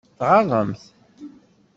[0.17, 0.83] Tɣaḍem-t?